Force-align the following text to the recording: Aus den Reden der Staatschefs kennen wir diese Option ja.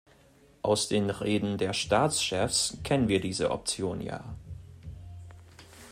Aus 0.63 0.87
den 0.87 1.11
Reden 1.11 1.59
der 1.59 1.73
Staatschefs 1.73 2.75
kennen 2.83 3.07
wir 3.07 3.21
diese 3.21 3.51
Option 3.51 4.01
ja. 4.01 4.33